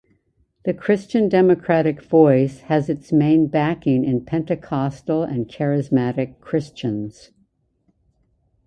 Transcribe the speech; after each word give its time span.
The 0.65 0.73
Christian 0.73 1.29
Democratic 1.29 2.01
Voice 2.01 2.61
has 2.61 2.89
its 2.89 3.11
main 3.13 3.45
backing 3.45 4.03
in 4.03 4.25
pentecostal 4.25 5.21
and 5.21 5.47
charismatic 5.47 6.39
Christians. 6.39 7.29